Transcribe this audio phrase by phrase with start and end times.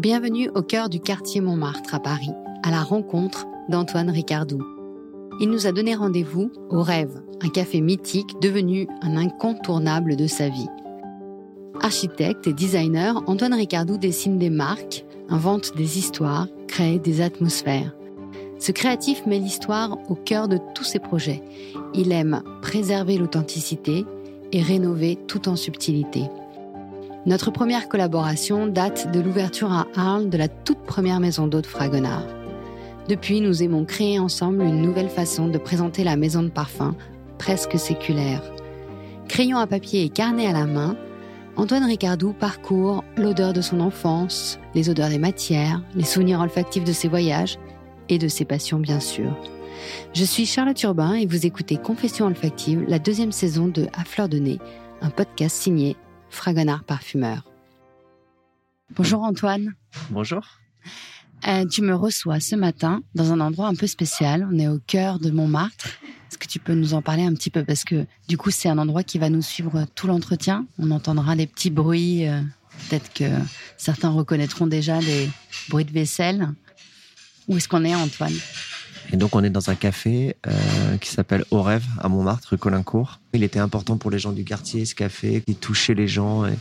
[0.00, 4.62] Bienvenue au cœur du quartier Montmartre à Paris, à la rencontre d'Antoine Ricardou.
[5.40, 10.48] Il nous a donné rendez-vous au Rêve, un café mythique devenu un incontournable de sa
[10.48, 10.70] vie.
[11.82, 17.94] Architecte et designer, Antoine Ricardou dessine des marques, invente des histoires, crée des atmosphères.
[18.58, 21.42] Ce créatif met l'histoire au cœur de tous ses projets.
[21.92, 24.06] Il aime préserver l'authenticité
[24.50, 26.22] et rénover tout en subtilité.
[27.26, 31.66] Notre première collaboration date de l'ouverture à Arles de la toute première maison d'eau de
[31.66, 32.24] Fragonard.
[33.08, 36.94] Depuis, nous aimons créer ensemble une nouvelle façon de présenter la maison de parfum,
[37.36, 38.42] presque séculaire.
[39.28, 40.96] Crayon à papier et carnet à la main,
[41.56, 46.92] Antoine Ricardou parcourt l'odeur de son enfance, les odeurs des matières, les souvenirs olfactifs de
[46.92, 47.58] ses voyages
[48.08, 49.30] et de ses passions bien sûr.
[50.14, 54.30] Je suis Charlotte Urbain et vous écoutez Confession olfactive, la deuxième saison de À fleur
[54.30, 54.58] de nez,
[55.02, 55.96] un podcast signé
[56.30, 57.44] Fragonard Parfumeur.
[58.96, 59.74] Bonjour Antoine.
[60.10, 60.42] Bonjour.
[61.46, 64.46] Euh, tu me reçois ce matin dans un endroit un peu spécial.
[64.50, 65.88] On est au cœur de Montmartre.
[66.28, 67.64] Est-ce que tu peux nous en parler un petit peu?
[67.64, 70.66] Parce que du coup, c'est un endroit qui va nous suivre tout l'entretien.
[70.78, 72.28] On entendra les petits bruits.
[72.28, 72.40] Euh,
[72.88, 73.24] peut-être que
[73.76, 75.30] certains reconnaîtront déjà les
[75.68, 76.48] bruits de vaisselle.
[77.48, 78.34] Où est-ce qu'on est, Antoine?
[79.12, 82.58] Et donc on est dans un café euh, qui s'appelle Au Rêve à Montmartre, rue
[82.58, 83.20] Colincourt.
[83.32, 86.46] Il était important pour les gens du quartier, ce café, qui touchait les gens.
[86.46, 86.54] Et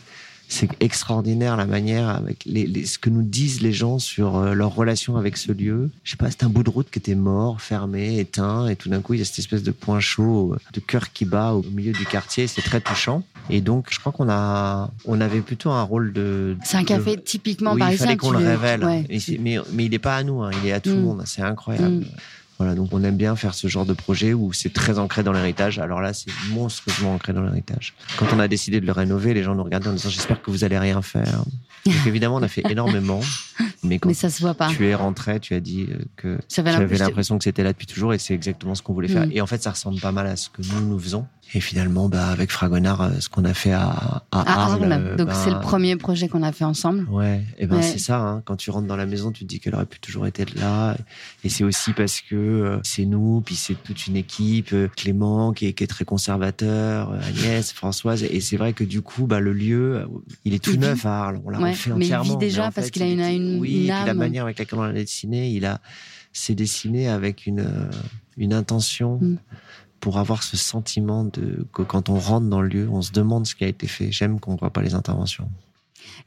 [0.52, 4.74] c'est extraordinaire la manière avec les, ce que nous disent les gens sur euh, leur
[4.74, 5.92] relation avec ce lieu.
[6.04, 8.90] Je sais pas, c'est un bout de route qui était mort, fermé, éteint, et tout
[8.90, 11.54] d'un coup il y a cette espèce de point chaud, euh, de cœur qui bat
[11.54, 12.48] au milieu du quartier.
[12.48, 13.24] C'est très touchant.
[13.52, 16.58] Et donc je crois qu'on a, on avait plutôt un rôle de.
[16.64, 18.06] C'est un café typiquement oui, parisien.
[18.06, 18.80] Il fallait qu'on le révèle.
[19.40, 21.04] Mais, mais, il n'est pas à nous, hein, il est à tout le mm.
[21.04, 21.24] monde.
[21.26, 21.98] C'est incroyable.
[21.98, 22.06] Mm.
[22.60, 25.32] Voilà, donc on aime bien faire ce genre de projet où c'est très ancré dans
[25.32, 25.80] l'héritage.
[25.80, 27.94] Alors là, c'est monstrueusement ancré dans l'héritage.
[28.18, 30.52] Quand on a décidé de le rénover, les gens nous regardaient en disant j'espère que
[30.52, 31.46] vous allez rien faire.
[31.86, 33.22] Donc évidemment, on a fait énormément,
[33.84, 34.68] mais quand ça se voit pas.
[34.68, 37.88] tu es rentré, tu as dit euh, que tu avais l'impression que c'était là depuis
[37.88, 39.26] toujours et c'est exactement ce qu'on voulait faire.
[39.26, 39.32] Mm.
[39.32, 41.26] Et en fait, ça ressemble pas mal à ce que nous nous faisons.
[41.56, 44.92] Et finalement, bah, avec Fragonard, euh, ce qu'on a fait à, à, Arles.
[44.92, 47.08] Euh, Donc c'est le bah, premier projet qu'on a fait ensemble.
[47.10, 48.20] Ouais, et ben c'est ça.
[48.20, 48.42] Hein.
[48.46, 50.96] Quand tu rentres dans la maison, tu te dis qu'elle aurait pu toujours être là.
[51.44, 54.76] Et c'est aussi parce que euh, c'est nous, puis c'est toute une équipe.
[54.96, 58.24] Clément qui est, qui est très conservateur, Agnès, Françoise.
[58.24, 60.08] Et c'est vrai que du coup, bah, le lieu,
[60.46, 61.42] il est tout neuf à Arles.
[61.46, 62.26] On l'a refait entièrement.
[62.26, 64.06] Mais il vit déjà parce qu'il a une, une, oui, une âme.
[64.06, 65.82] la manière avec laquelle on l'a dessiné, il a,
[66.32, 67.90] c'est dessiné avec une,
[68.38, 69.18] une intention.
[69.20, 69.38] Mm
[70.00, 73.46] pour avoir ce sentiment de que quand on rentre dans le lieu, on se demande
[73.46, 74.12] ce qui a été fait.
[74.12, 75.50] J'aime qu'on ne voit pas les interventions.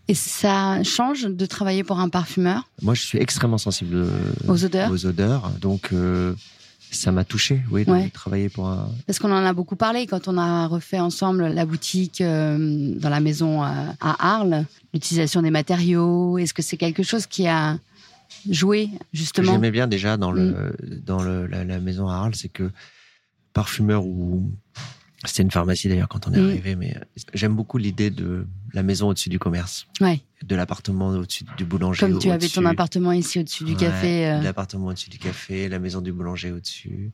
[0.09, 2.69] Et ça change de travailler pour un parfumeur?
[2.83, 4.07] Moi, je suis extrêmement sensible
[4.49, 4.91] aux odeurs?
[4.91, 6.35] Aux odeurs, donc euh,
[6.91, 8.91] ça m'a touché, oui, de travailler pour un.
[9.07, 13.09] Parce qu'on en a beaucoup parlé quand on a refait ensemble la boutique euh, dans
[13.09, 16.39] la maison à, Arles, l'utilisation des matériaux.
[16.39, 17.79] Est-ce que c'est quelque chose qui a
[18.51, 19.53] joué justement?
[19.53, 21.01] J'aimais bien déjà dans le mm.
[21.07, 22.71] dans le, la, la, maison à Arles, c'est que
[23.53, 24.51] parfumeur ou
[25.25, 26.49] c'était une pharmacie d'ailleurs quand on est mm.
[26.49, 26.97] arrivé, mais
[27.33, 29.87] j'aime beaucoup l'idée de la maison au-dessus du commerce.
[30.01, 30.21] Ouais.
[30.45, 32.01] De l'appartement au-dessus du boulanger.
[32.01, 34.27] Comme tu avais ton appartement ici au-dessus du café.
[34.27, 34.43] Euh...
[34.43, 37.13] L'appartement au-dessus du café, la maison du boulanger au-dessus,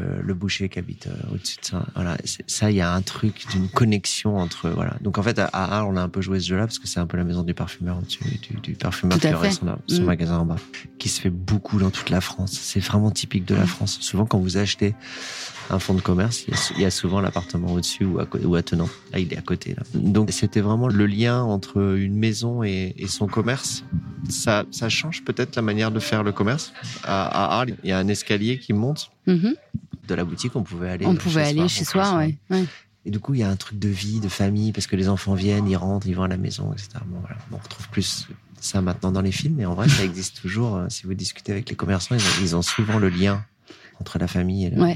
[0.00, 1.86] euh, le boucher qui habite euh, au-dessus de ça.
[1.94, 4.96] Voilà, ça, il y a un truc d'une connexion entre voilà.
[5.00, 7.00] Donc en fait, à Arles, on a un peu joué ce jeu-là parce que c'est
[7.00, 10.04] un peu la maison du parfumeur au-dessus, du, du parfumeur qui aurait son, son mm.
[10.04, 10.56] magasin en bas,
[10.98, 12.52] qui se fait beaucoup dans toute la France.
[12.52, 13.68] C'est vraiment typique de la mm.
[13.68, 13.98] France.
[14.00, 14.94] Souvent, quand vous achetez
[15.70, 16.46] un fonds de commerce,
[16.76, 18.88] il y a, souvent l'appartement au-dessus ou, à, ou attenant.
[19.12, 19.74] Là, il est à côté.
[19.74, 19.82] Là.
[19.94, 22.69] Donc, c'était vraiment le lien entre une maison et,
[23.08, 23.84] son commerce.
[24.28, 26.72] Ça, ça change peut-être la manière de faire le commerce?
[27.04, 29.10] À, Arles, il y a un escalier qui monte.
[29.26, 29.54] Mm-hmm.
[30.08, 31.06] De la boutique, on pouvait aller.
[31.06, 32.36] On pouvait aller chez soi, ouais.
[33.06, 35.08] Et du coup, il y a un truc de vie, de famille, parce que les
[35.08, 36.88] enfants viennent, ils rentrent, ils vont à la maison, etc.
[37.06, 37.36] Bon, voilà.
[37.50, 38.28] on retrouve plus
[38.60, 40.76] ça maintenant dans les films, mais en vrai, ça existe toujours.
[40.76, 43.44] Euh, si vous discutez avec les commerçants, ils ont, souvent le lien
[44.00, 44.86] entre la famille et le,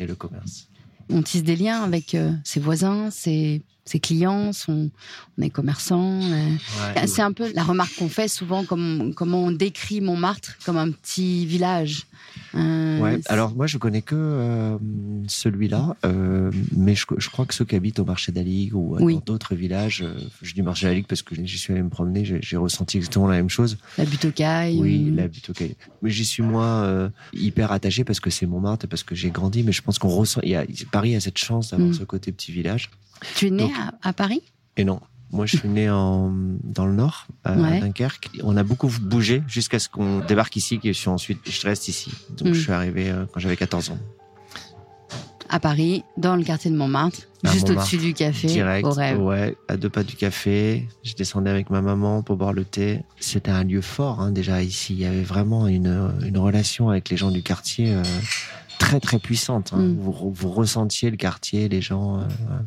[0.00, 0.68] et le commerce.
[1.08, 4.90] On tisse des liens avec euh, ses voisins, ses, ses clients, son,
[5.38, 6.20] on est commerçant.
[6.22, 7.06] Euh.
[7.06, 10.90] c'est un peu la remarque qu'on fait souvent, comme, comment on décrit Montmartre comme un
[10.90, 12.06] petit village.
[12.54, 13.20] Euh, ouais.
[13.26, 14.78] Alors moi je connais que euh,
[15.26, 19.20] celui-là, euh, mais je, je, crois que ceux qui habitent au marché d'Alig ou dans
[19.20, 20.04] d'autres villages,
[20.42, 23.36] je dis marché d'Alig parce que j'y suis allé me promener, j'ai ressenti exactement la
[23.36, 23.78] même chose.
[23.98, 24.78] La butte aux cailles.
[24.80, 25.76] Oui, la butte aux cailles.
[26.02, 29.72] Mais j'y suis moins hyper attaché parce que c'est Montmartre parce que j'ai grandi, mais
[29.72, 30.40] je pense qu'on ressent.
[30.42, 31.94] Y a, Paris a cette chance d'avoir mm.
[31.94, 32.90] ce côté petit village.
[33.34, 33.72] Tu es né
[34.02, 34.42] à, à Paris?
[34.76, 35.00] Et non.
[35.32, 36.32] Moi, je suis né en,
[36.62, 38.30] dans le Nord, à, Dunkerque.
[38.44, 41.88] On a beaucoup bougé jusqu'à ce qu'on débarque ici, et je suis ensuite, je reste
[41.88, 42.12] ici.
[42.36, 42.62] Donc, je hmm.
[42.62, 43.98] suis arrivé euh, quand j'avais 14 ans.
[45.48, 49.20] à Paris, dans le quartier de Montmartre, À juste au-dessus du café, Direct, au rêve.
[49.20, 50.88] ouais, à deux pas du café.
[51.02, 53.02] Je descendais avec ma maman pour boire le thé.
[53.18, 54.94] C'était un lieu fort, hein, déjà ici.
[54.94, 58.02] Il y avait vraiment une, une relation avec les gens du quartier euh,
[58.78, 59.72] très très puissante.
[59.72, 59.78] hein.
[59.78, 59.96] Mm.
[60.00, 62.18] Vous, vous ressentiez le quartier, les gens.
[62.18, 62.64] euh, ouais.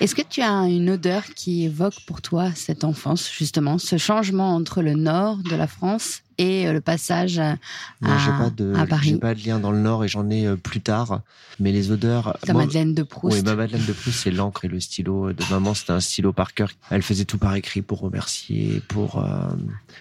[0.00, 4.54] Est-ce que tu as une odeur qui évoque pour toi cette enfance, justement, ce changement
[4.54, 7.56] entre le nord de la France et euh, le passage à,
[8.02, 9.08] pas de, à Paris?
[9.10, 11.22] j'ai pas de lien dans le Nord et j'en ai euh, plus tard.
[11.58, 12.38] Mais les odeurs.
[12.46, 15.32] ta moi, Madeleine de Proust Oui, ma Madeleine de Proust, c'est l'encre et le stylo
[15.32, 15.74] de maman.
[15.74, 16.70] C'était un stylo par cœur.
[16.90, 19.40] Elle faisait tout par écrit pour remercier, pour euh,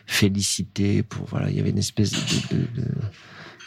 [0.06, 1.50] féliciter, pour voilà.
[1.50, 2.88] Il y avait une espèce de, de, de,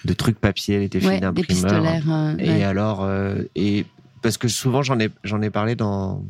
[0.05, 0.77] de truc papier.
[0.77, 1.85] Elle était fille Ouais, d'imprimeur.
[2.09, 2.63] euh, Et ouais.
[2.63, 3.85] alors, euh, et
[4.23, 6.25] parce que souvent j'en ai j'en ai parlé dans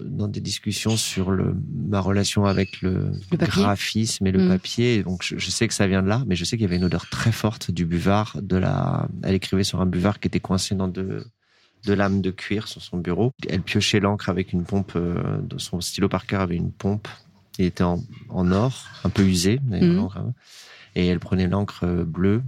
[0.00, 4.48] dans des discussions sur le ma relation avec le, graphisme et le Mm.
[4.48, 5.02] papier.
[5.04, 6.76] Donc je, je sais que ça vient de là, mais je sais qu'il y avait
[6.78, 8.36] une odeur très forte du buvard.
[8.42, 11.24] De la, elle écrivait sur un buvard qui était coincé dans de
[11.86, 13.30] de lames de cuir sur son bureau.
[13.48, 14.92] Elle piochait l'encre avec une pompe.
[14.96, 17.06] euh, son stylo Parker avait une pompe.
[17.58, 19.60] Il était en, en or, un peu usé.
[19.94, 20.32] l'encre, hein.
[20.96, 22.42] Et elle prenait l'encre euh, bleue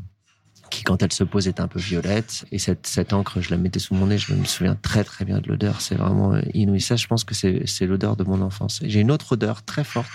[0.71, 3.57] qui quand elle se pose est un peu violette et cette cette encre je la
[3.57, 6.41] mettais sous mon nez je me souviens très très bien de l'odeur c'est vraiment euh,
[6.55, 9.63] inouï ça je pense que c'est c'est l'odeur de mon enfance j'ai une autre odeur
[9.65, 10.11] très forte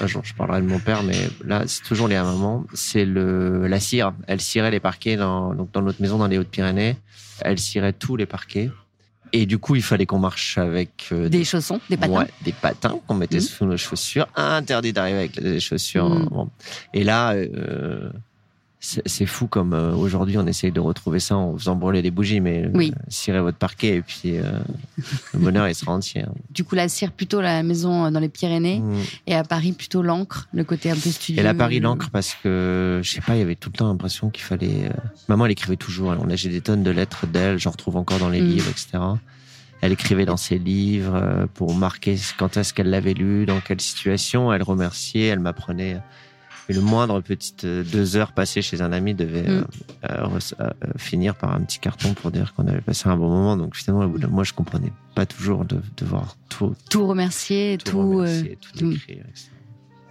[0.00, 3.04] un jour je parlerai de mon père mais là c'est toujours lié à maman c'est
[3.04, 6.96] le la cire elle cirait les parquets dans donc dans notre maison dans les Hautes-Pyrénées
[7.40, 8.70] elle cirait tous les parquets
[9.32, 12.12] et du coup il fallait qu'on marche avec euh, Des chaussons, des patins.
[12.20, 13.42] Ouais, des patins qu'on mettait Mhm.
[13.42, 14.26] sous nos chaussures.
[14.34, 16.08] Interdit d'arriver avec des chaussures.
[16.08, 16.28] Mhm.
[16.30, 16.50] bon.
[16.94, 18.08] Et là, euh,
[18.80, 22.40] c'est fou comme euh, aujourd'hui on essaye de retrouver ça en faisant brûler des bougies,
[22.40, 22.92] mais euh, Oui.
[23.08, 24.42] cirez votre parquet et puis euh,
[25.34, 26.22] le bonheur il sera entier.
[26.22, 26.32] hein.
[26.50, 29.02] Du coup, la cire plutôt la maison euh, dans les Pyrénées Mhm.
[29.26, 31.40] et à Paris plutôt l'encre, le côté un peu studieux.
[31.40, 33.88] Et là, Paris l'encre parce que je sais pas, il y avait tout le temps
[33.88, 34.86] l'impression qu'il fallait.
[34.86, 34.90] euh,
[35.28, 36.14] Maman, elle écrivait toujours.
[36.20, 37.58] On a j'ai des tonnes de lettres d'elle.
[37.58, 38.46] J'en retrouve encore dans les Mm.
[38.48, 38.90] livres, etc.
[39.80, 43.80] Elle écrivait dans ses livres euh, pour marquer quand est-ce qu'elle l'avait lu, dans quelle
[43.80, 44.52] situation.
[44.52, 45.98] Elle remerciait, elle m'apprenait.
[46.70, 49.64] Et le moindre petite euh, deux heures passées chez un ami devait Mm.
[50.10, 53.56] euh, euh, finir par un petit carton pour dire qu'on avait passé un bon moment.
[53.56, 57.78] Donc finalement, au bout d'un mois, je comprenais pas toujours de devoir tout, Tout remercier,
[57.78, 58.10] tout, tout.
[58.18, 58.92] remercier, tout tout.
[58.92, 59.24] écrire.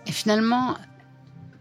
[0.08, 0.78] Et finalement,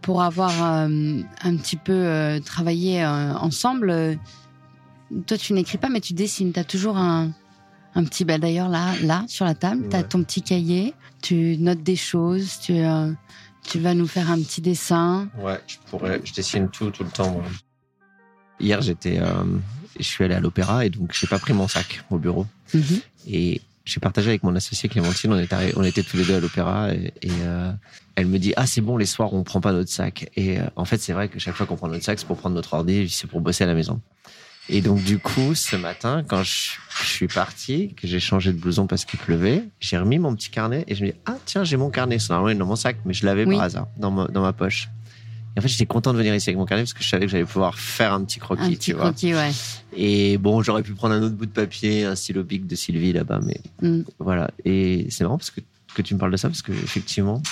[0.00, 0.50] pour avoir
[0.87, 4.19] euh, un petit peu euh, travaillé euh, ensemble,
[5.26, 6.52] toi tu n'écris pas, mais tu dessines.
[6.52, 7.32] Tu as toujours un,
[7.94, 8.25] un petit.
[8.25, 10.04] Bah, D'ailleurs, là, là, sur la table, tu as Ouais.
[10.08, 12.75] ton petit cahier, tu notes des choses, tu,
[13.66, 15.28] tu vas nous faire un petit dessin.
[15.38, 17.44] Ouais, je pourrais, je dessine tout, tout le temps, moi.
[18.58, 19.44] Hier, j'étais, euh,
[19.98, 22.46] je suis allé à l'opéra et donc j'ai pas pris mon sac au bureau.
[22.72, 23.00] Mhm.
[23.28, 26.40] Et j'ai partagé avec mon associé Clémentine, on, est on était tous les deux à
[26.40, 27.72] l'opéra et, et, euh,
[28.16, 30.64] elle me dit ah c'est bon les soirs on prend pas notre sac et euh,
[30.74, 32.74] en fait c'est vrai que chaque fois qu'on prend notre sac c'est pour prendre notre
[32.74, 34.00] ordi c'est pour bosser à la maison
[34.68, 36.70] et donc du coup ce matin quand je,
[37.02, 40.50] je suis parti que j'ai changé de blouson parce qu'il pleuvait j'ai remis mon petit
[40.50, 42.96] carnet et je me dis ah tiens j'ai mon carnet c'est normalement dans mon sac
[43.04, 43.54] mais je l'avais Oui.
[43.56, 44.88] par hasard dans ma, dans ma poche
[45.54, 47.26] et en fait j'étais content de venir ici avec mon carnet parce que je savais
[47.26, 49.52] que j'allais pouvoir faire un petit croquis Un tu petit vois croquis, ouais.
[49.96, 53.12] et bon j'aurais pu prendre un autre bout de papier un stylo bic de Sylvie
[53.12, 54.02] là-bas mais Mm.
[54.18, 54.50] voilà.
[54.64, 55.60] Et c'est marrant parce que,
[55.94, 57.42] que tu me parles de ça parce que effectivement,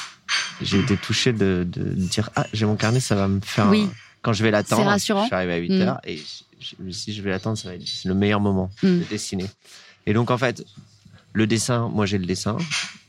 [0.62, 3.69] j'ai été touché de, dire ah j'ai mon carnet, ça va me faire.
[3.69, 3.82] Oui.
[3.90, 5.81] un- Quand je vais l'attendre, je suis arrivé à 8 Mm.
[5.82, 6.19] heures et
[6.90, 8.99] si je vais l'attendre, ça va être c'est le meilleur moment Mm.
[9.00, 9.46] de dessiner.
[10.06, 10.64] Et donc en fait,
[11.33, 12.56] le dessin, moi j'ai le dessin,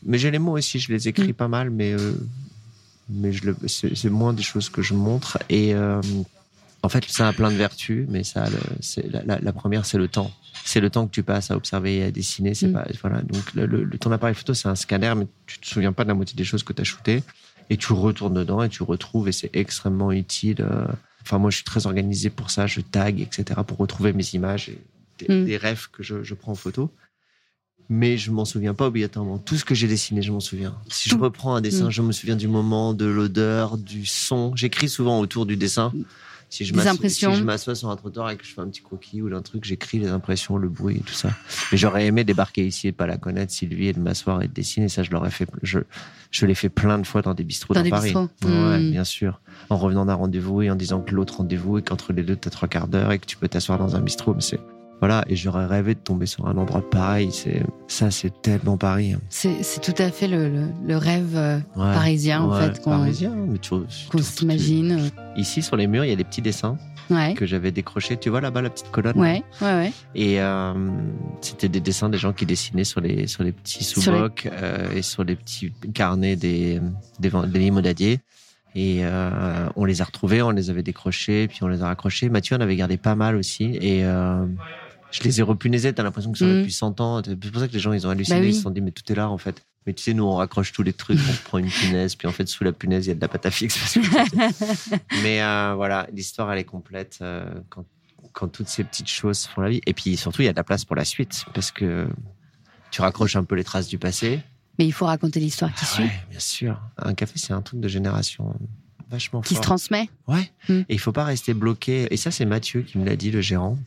[0.05, 1.33] mais j'ai les mots aussi, je les écris Mm.
[1.33, 2.13] pas mal, mais euh,
[3.09, 3.31] mais
[3.67, 6.01] c'est, moins des choses que je montre et euh,
[6.81, 9.85] en fait, ça a plein de vertus, mais ça, le- c'est la, la- la première,
[9.87, 10.31] c'est le temps.
[10.63, 12.53] C'est le temps que tu passes à observer et à dessiner.
[12.55, 12.73] C'est Mm.
[12.73, 13.21] pas voilà.
[13.21, 16.13] Donc le- ton appareil photo, c'est un scanner, mais tu te souviens pas de la
[16.15, 17.23] moitié des choses que tu as shootées
[17.71, 20.57] et tu retournes dedans et tu retrouves et c'est extrêmement utile.
[20.61, 20.85] euh.
[21.25, 22.67] Enfin, moi, je suis très organisé pour ça.
[22.67, 24.77] Je tag, etc., pour retrouver mes images et
[25.19, 25.45] des, Mm.
[25.45, 26.91] des rêves que je, je prends en photo.
[27.89, 29.37] Mais je m'en souviens pas obligatoirement.
[29.37, 30.75] Tout ce que j'ai dessiné, je m'en souviens.
[30.89, 31.91] Si je reprends un dessin, Mm.
[31.91, 34.55] je me souviens du moment, de l'odeur, du son.
[34.55, 35.93] J'écris souvent autour du dessin.
[36.55, 37.33] Si je Des impressions.
[37.33, 39.41] Si je m'assois sur un trottoir et que je fais un petit croquis ou d'un
[39.41, 41.29] truc, j'écris les impressions, le bruit et tout ça.
[41.71, 44.53] Mais j'aurais aimé débarquer ici et pas la connaître, Sylvie, et de m'asseoir et de
[44.53, 44.87] dessiner.
[44.89, 45.49] Ça, je l'aurais fait.
[45.63, 45.79] Je,
[46.31, 48.03] je l'ai fait plein de fois dans des bistrots Dans dans, des Paris.
[48.13, 48.29] bistrots.
[48.47, 48.91] Ouais, Mm.
[48.91, 49.41] bien sûr.
[49.69, 52.49] En revenant d'un rendez-vous et en disant que l'autre rendez-vous et qu'entre les deux, t'as
[52.49, 54.33] trois quarts d'heure et que tu peux t'asseoir dans un bistrot.
[54.33, 54.59] Mais c'est,
[54.99, 55.23] voilà.
[55.27, 57.29] Et j'aurais rêvé de tomber sur un endroit pareil.
[57.31, 59.15] C'est, ça, c'est tellement Paris.
[59.29, 61.93] C'est c'est tout à fait le, le, le rêve euh, Ouais.
[61.93, 65.11] parisien, en Ouais, fait, qu'on parisien, mais tu, qu'on tu- s'imagine.
[65.37, 66.77] Ici, sur les murs, il y a des petits dessins
[67.11, 67.35] Ouais.
[67.35, 68.17] que j'avais décrochés.
[68.17, 69.93] Tu vois là-bas la petite colonne Ouais, ouais, ouais.
[70.15, 70.73] Et euh,
[71.41, 75.03] c'était des dessins des gens qui dessinaient sur les sur les petits sous-bocs euh, et
[75.03, 76.79] sur les petits carnets des
[77.19, 78.21] des, des limonadiers.
[78.77, 82.27] Et euh, on les a retrouvés, on les avait décrochés, puis on les a raccrochés.
[82.29, 83.77] Mathieu en avait gardé pas mal aussi.
[83.79, 84.45] Et euh,
[85.17, 85.93] je les ai repunaisés.
[85.93, 86.59] T'as l'impression que ça Mm.
[86.59, 87.21] depuis 100 ans.
[87.23, 88.37] C'est pour ça que les gens, ils ont halluciné.
[88.39, 88.49] Bah oui.
[88.51, 89.61] Ils se sont dit, mais tout est là, en fait.
[89.87, 91.19] Mais tu sais, nous, on raccroche tous les trucs.
[91.19, 93.27] On prend une punaise, puis en fait, sous la punaise, il y a de la
[93.27, 93.77] pâte à fixe.
[93.77, 97.85] parce que- mais euh, voilà, l'histoire, elle est complète euh, quand,
[98.33, 99.81] quand toutes ces petites choses font la vie.
[99.85, 101.45] Et puis surtout, il y a de la place pour la suite.
[101.53, 102.07] Parce que
[102.91, 104.39] tu raccroches un peu les traces du passé.
[104.79, 106.81] Mais il faut raconter l'histoire qui suit, Ouais, bien sûr.
[106.97, 108.53] Un café, c'est un truc de génération
[109.09, 110.09] vachement qui se transmet.
[110.27, 110.51] Ouais.
[110.67, 110.73] Mm.
[110.89, 112.07] Et il faut pas rester bloqué.
[112.11, 113.77] Et ça, c'est Mathieu qui me l'a dit, le gérant.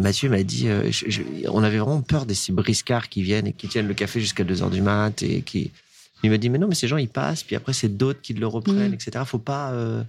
[0.00, 3.46] Mathieu m'a dit, euh, je- je- on avait vraiment peur de ces briscards qui viennent
[3.46, 5.70] et qui tiennent le café jusqu'à 2 heures du mat et qui.
[6.22, 8.32] Il m'a dit, mais non, mais ces gens, ils passent, puis après, c'est d'autres qui
[8.34, 8.94] le reprennent, Mm.
[8.94, 9.24] etc.
[9.26, 10.02] Faut pas, euh,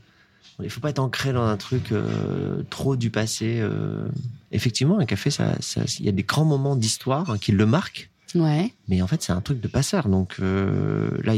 [0.64, 3.58] il faut pas être ancré dans un truc euh, trop du passé.
[3.60, 4.08] euh.
[4.52, 7.66] Effectivement, un café, ça, ça, il y a des grands moments d'histoire hein, qui le
[7.66, 8.10] marquent.
[8.88, 10.08] Mais en fait, c'est un truc de passeur.
[10.10, 11.34] Donc euh, là,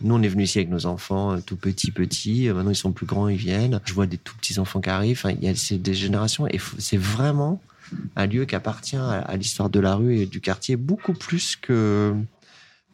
[0.00, 2.48] nous, on est venus ici avec nos enfants, euh, tout petits, petits.
[2.48, 3.80] Euh, Maintenant, ils sont plus grands, ils viennent.
[3.84, 5.18] Je vois des tout petits enfants qui arrivent.
[5.18, 6.46] Enfin, y a des générations.
[6.48, 7.60] Et c'est vraiment
[8.16, 12.14] un lieu qui appartient à, l'histoire de la rue et du quartier beaucoup plus que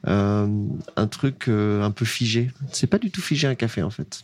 [0.04, 2.52] un truc un peu figé.
[2.70, 4.22] C'est pas du tout figé un café, en fait.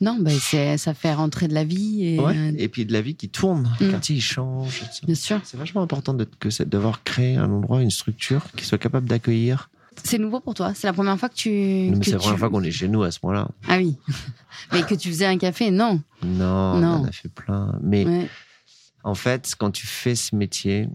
[0.00, 2.36] Non, bah, c'est, ça fait rentrer de la vie et Ouais.
[2.36, 3.70] euh, Et puis de la vie qui tourne.
[3.80, 3.90] Le Mm.
[3.90, 4.82] quartier, il change.
[5.04, 5.40] bien sûr.
[5.44, 9.70] C'est vachement important de, que d'avoir créé un endroit, une structure qui soit capable d'accueillir.
[10.04, 10.74] C'est nouveau pour toi.
[10.74, 11.50] C'est la première fois que tu.
[11.50, 13.48] Mais que c'est la tu- première fois qu'on est chez nous à ce moment-là.
[13.68, 13.96] Ah oui.
[14.72, 16.00] Mais que tu faisais un café, non.
[16.22, 16.44] Non,
[16.74, 16.88] on Non.
[16.88, 17.76] en a fait plein.
[17.82, 18.28] Mais Ouais.
[19.02, 20.88] en fait, quand tu fais ce métier,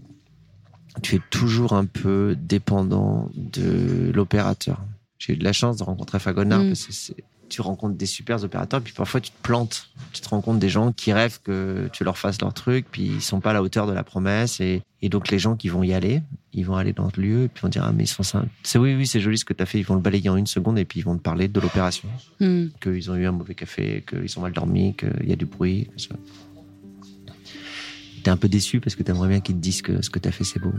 [1.02, 4.80] tu es toujours un peu dépendant de l'opérateur.
[5.18, 6.68] J'ai eu de la chance de rencontrer Fagonard Mm.
[6.68, 9.90] parce que c'est- tu rencontres des super opérateurs, puis parfois tu te plantes.
[10.12, 13.20] Tu te compte des gens qui rêvent que tu leur fasses leur truc, puis ils
[13.22, 14.60] sont pas à la hauteur de la promesse.
[14.60, 16.22] Et, et donc les gens qui vont y aller,
[16.52, 18.48] ils vont aller dans le lieu, et puis on dira, ah, mais ils sont simples.
[18.62, 19.78] C'est oui, oui, c'est joli ce que tu as fait.
[19.78, 22.08] Ils vont le balayer en une seconde, et puis ils vont te parler de l'opération
[22.40, 22.66] Hmm.
[22.80, 25.88] qu'ils ont eu un mauvais café, qu'ils ont mal dormi, qu'il y a du bruit.
[28.22, 30.30] T'es un peu déçu parce que t'aimerais bien qu'ils te disent que ce que t'as
[30.30, 30.72] fait c'est beau.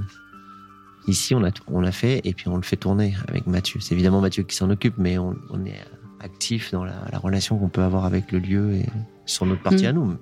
[1.08, 3.80] Ici, on a on l'a fait et puis on le fait tourner avec Mathieu.
[3.80, 5.80] C'est évidemment Mathieu qui s'en occupe, mais on, on est
[6.26, 8.86] actif dans la, la relation qu'on peut avoir avec le lieu et
[9.26, 9.88] sur notre partie Mm.
[9.90, 10.18] à nous.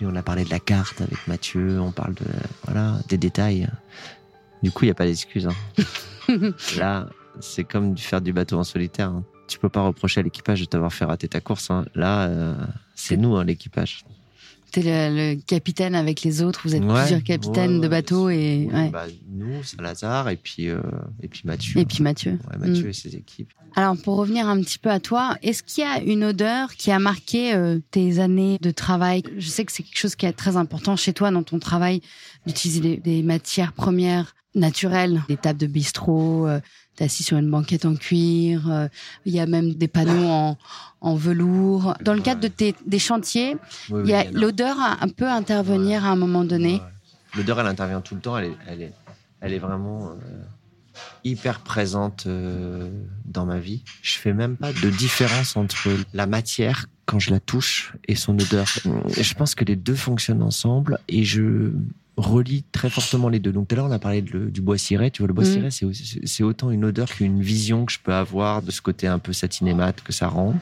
[0.00, 2.24] Mais on a parlé de la carte avec Mathieu, on parle de
[2.64, 3.68] voilà des détails.
[4.62, 5.46] Du coup, il y a pas d'excuse.
[5.48, 5.82] hein.
[6.78, 7.08] Là,
[7.40, 9.10] c'est comme faire du bateau en solitaire.
[9.10, 9.24] hein.
[9.48, 11.70] Tu peux pas reprocher à l'équipage de t'avoir fait rater ta course.
[11.70, 11.84] hein.
[11.94, 12.54] Là, euh,
[12.94, 14.04] c'est nous, hein, l'équipage.
[14.72, 16.60] T'es le, le capitaine avec les autres.
[16.64, 18.88] Vous êtes Ouais, plusieurs capitaines ouais, de bateaux et ouais.
[18.90, 20.80] bah, nous, Saint-Lazare et puis euh,
[21.22, 21.80] et puis Mathieu.
[21.80, 22.32] et puis Mathieu.
[22.50, 22.90] Ouais, Mathieu Mm.
[22.90, 23.52] et ses équipes.
[23.74, 26.90] Alors pour revenir un petit peu à toi, est-ce qu'il y a une odeur qui
[26.90, 29.22] a marqué euh, tes années de travail?
[29.38, 32.00] Je sais que c'est quelque chose qui est très important chez toi dans ton travail
[32.46, 36.46] d'utiliser des, des matières premières naturelles, des tables de bistrot.
[36.48, 36.60] Euh,
[36.96, 38.70] T'es assis sur une banquette en cuir.
[38.70, 38.88] euh,
[39.26, 40.56] Il y a même des panneaux en,
[41.02, 41.94] en velours.
[42.02, 43.56] Dans le cadre de tes des chantiers,
[43.90, 44.40] il y a oui, en a.
[44.40, 46.74] l'odeur un peu intervenir à un moment donné.
[46.76, 46.80] Ouais.
[47.36, 48.38] L'odeur, elle intervient tout le temps.
[48.38, 48.92] Elle est, elle est,
[49.42, 50.14] elle est vraiment euh,
[51.22, 52.88] hyper présente euh,
[53.26, 53.82] dans ma vie.
[54.00, 58.38] Je fais même pas de différence entre la matière quand je la touche et son
[58.38, 58.64] odeur.
[59.20, 61.72] Je pense que les deux fonctionnent ensemble et je
[62.16, 63.52] relie très fortement les deux.
[63.52, 65.10] Donc tout à l'heure on a parlé de du bois ciré.
[65.10, 65.70] Tu vois, le bois Mhm.
[65.70, 65.92] ciré,
[66.24, 69.32] c'est autant une odeur qu'une vision que je peux avoir de ce côté un peu
[69.32, 70.54] satiné mat que ça rend.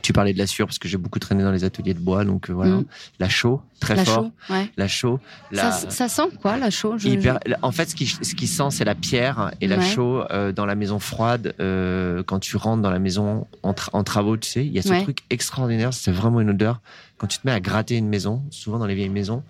[0.00, 2.24] Tu parlais de la sueur parce que j'ai beaucoup traîné dans les ateliers de bois,
[2.24, 2.76] donc euh, voilà.
[2.76, 2.84] Mhm.
[3.18, 4.24] La chaux, très La fort.
[4.46, 4.70] chaux, ouais.
[4.76, 5.18] La chaux,
[5.50, 5.72] la...
[5.72, 6.96] Ça, ça sent quoi la chaux?
[6.98, 10.22] Je- Hyper- En fait, ce qui, ce qui sent, c'est la pierre et la chaux
[10.30, 11.54] euh, dans la maison froide.
[11.58, 14.78] euh, quand tu rentres dans la maison en, tra- en travaux, tu sais, il y
[14.78, 15.02] a ce Ouais.
[15.02, 15.92] truc extraordinaire.
[15.92, 16.80] C'est vraiment une odeur.
[17.16, 19.42] Quand tu te mets à gratter une maison, souvent dans les vieilles maisons,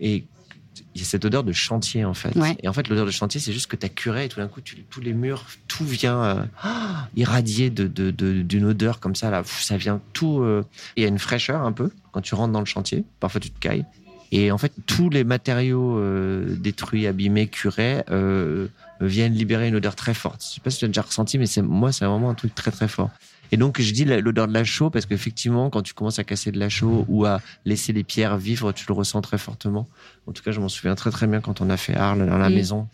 [0.00, 0.24] et
[0.98, 2.34] il y a cette odeur de chantier en fait.
[2.36, 2.56] Ouais.
[2.62, 4.48] Et en fait, l'odeur de chantier, c'est juste que tu as curé et tout d'un
[4.48, 9.00] coup, tu- tous les murs, tout vient euh, ah, irradier de, de, de- d'une odeur
[9.00, 9.30] comme ça.
[9.30, 10.40] Là, ça vient tout.
[10.42, 10.64] euh,
[10.96, 13.04] Il y a une fraîcheur un peu quand tu rentres dans le chantier.
[13.20, 13.84] Parfois, tu te cailles.
[14.32, 18.02] Et en fait, tous les matériaux euh, détruits, abîmés, curés
[19.00, 20.42] viennent libérer une odeur très forte.
[20.46, 22.54] Je sais pas si tu as déjà ressenti, mais c'est moi, c'est vraiment un truc
[22.54, 23.10] très très fort.
[23.52, 26.52] Et donc, je dis l'odeur de la chaux parce qu'effectivement, quand tu commences à casser
[26.52, 29.88] de la chaux ou à laisser les pierres vivre, tu le ressens très fortement.
[30.26, 32.38] En tout cas, je m'en souviens très très bien quand on a fait Arles dans
[32.38, 32.54] la Mm.
[32.54, 32.88] maison.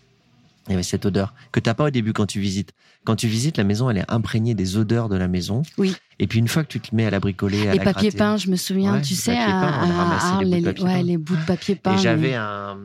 [0.68, 2.72] Il y avait cette odeur que t'as pas au début quand tu visites.
[3.04, 5.62] Quand tu visites, la maison, elle est imprégnée des odeurs de la maison.
[5.76, 5.94] Oui.
[6.18, 8.12] Et puis une fois que tu te mets à la bricoler, à les la gratter,
[8.12, 11.16] peints, je me souviens, Ouais, tu sais, à, les Arles, bouts les, papier ouais, les
[11.18, 12.78] bouts de papier peint, Et j'avais un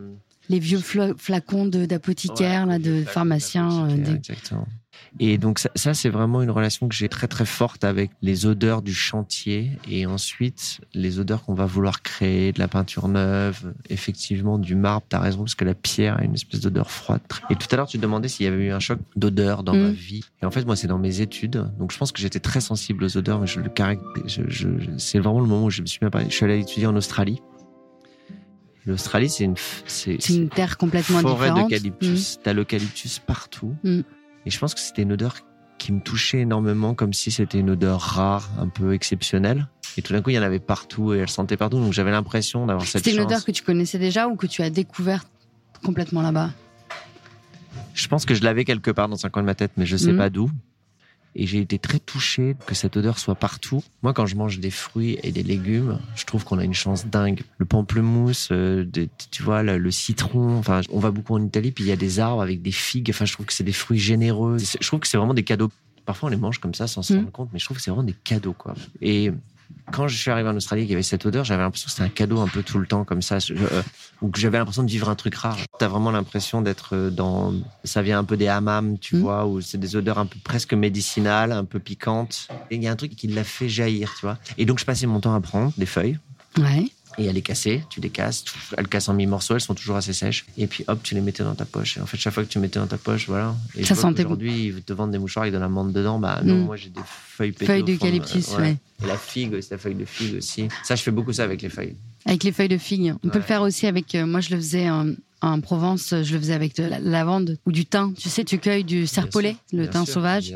[0.49, 1.69] les vieux fla- flacons
[2.65, 3.85] Ouais, là, de les pharmaciens.
[3.87, 4.67] euh, des- Exactement.
[5.19, 8.45] Et donc ça, ça, c'est vraiment une relation que j'ai très très forte avec les
[8.45, 13.73] odeurs du chantier et ensuite les odeurs qu'on va vouloir créer, de la peinture neuve,
[13.89, 15.05] effectivement du marbre.
[15.09, 17.21] T'as raison parce que la pierre a une espèce d'odeur froide.
[17.49, 19.73] Et tout à l'heure tu te demandais s'il y avait eu un choc d'odeur dans
[19.73, 19.81] Mm.
[19.83, 20.23] ma vie.
[20.41, 21.65] Et en fait moi c'est dans mes études.
[21.79, 24.77] Donc je pense que j'étais très sensible aux odeurs, mais je le caracté- je, je-
[24.79, 26.27] je- c'est vraiment le moment où je me suis mis à parler.
[26.29, 27.41] Je suis allé étudier en Australie.
[28.85, 31.69] L'Australie, c'est une, c'est, une terre complètement forêt différente.
[31.69, 32.37] d'eucalyptus.
[32.37, 32.41] Mm.
[32.43, 33.75] T'as l'eucalyptus partout.
[33.83, 34.01] Mm.
[34.45, 35.37] Et je pense que c'était une odeur
[35.77, 39.67] qui me touchait énormément, comme si c'était une odeur rare, un peu exceptionnelle.
[39.97, 41.79] Et tout d'un coup, il y en avait partout et elle sentait partout.
[41.79, 44.61] Donc j'avais l'impression d'avoir cette C'était une odeur que tu connaissais déjà ou que tu
[44.61, 45.27] as découverte
[45.83, 46.51] complètement là-bas?
[47.93, 49.97] Je pense que je l'avais quelque part dans un coin de ma tête, mais je
[49.97, 50.17] sais mm.
[50.17, 50.49] pas d'où.
[51.35, 53.83] Et j'ai été très touché que cette odeur soit partout.
[54.01, 57.05] Moi, quand je mange des fruits et des légumes, je trouve qu'on a une chance
[57.05, 57.41] dingue.
[57.57, 58.85] Le pamplemousse, euh,
[59.31, 60.57] tu vois, le, citron.
[60.57, 63.09] Enfin, on va beaucoup en Italie, puis il y a des arbres avec des figues.
[63.11, 64.57] Enfin, je trouve que c'est des fruits généreux.
[64.57, 65.69] Je trouve que c'est vraiment des cadeaux.
[66.05, 67.17] Parfois, on les mange comme ça sans se mm.
[67.17, 68.73] rendre compte, mais je trouve que c'est vraiment des cadeaux, quoi.
[69.01, 69.31] Et
[69.91, 72.03] quand je suis arrivé en Australie, qu'il y avait cette odeur, j'avais l'impression que c'était
[72.03, 73.81] un cadeau un peu tout le temps comme ça, euh,
[74.21, 75.57] ou que j'avais l'impression de vivre un truc rare.
[75.79, 79.19] T'as vraiment l'impression d'être euh, dans, ça vient un peu des hammams, tu mmh.
[79.19, 82.47] vois, où c'est des odeurs un peu presque médicinales, un peu piquantes.
[82.69, 84.37] Et il y a un truc qui l'a fait jaillir, tu vois.
[84.57, 86.19] Et donc je passais mon temps à prendre des feuilles.
[86.57, 88.45] Ouais et elle est cassée, tu les casses,
[88.77, 91.43] elles cassent en mi-morceaux, elles sont toujours assez sèches, et puis hop, tu les mettais
[91.43, 91.97] dans ta poche.
[91.97, 93.55] Et en fait, chaque fois que tu mettais dans ta poche, voilà.
[93.75, 96.41] Et ça sentait Aujourd'hui, ils te vendent des mouchoirs avec de la menthe dedans, bah
[96.43, 96.65] non, mm.
[96.65, 98.77] moi j'ai des feuilles Feuilles d'eucalyptus, ouais.
[99.03, 100.67] Et la figue, c'est la feuille de figue aussi.
[100.83, 101.95] Ça, je fais beaucoup ça avec les feuilles.
[102.25, 103.13] Avec les feuilles de figue.
[103.23, 106.33] On peut le faire aussi avec, euh, moi je le faisais en, en, Provence, je
[106.33, 108.13] le faisais avec de la lavande ou du thym.
[108.13, 110.53] Tu sais, tu cueilles du serpolet, le thym sauvage,